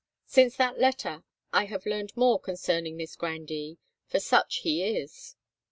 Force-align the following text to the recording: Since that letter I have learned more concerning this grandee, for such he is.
Since 0.25 0.55
that 0.55 0.79
letter 0.79 1.23
I 1.53 1.65
have 1.65 1.85
learned 1.85 2.17
more 2.17 2.39
concerning 2.39 2.97
this 2.97 3.15
grandee, 3.15 3.77
for 4.07 4.19
such 4.19 4.61
he 4.61 4.83
is. 4.97 5.35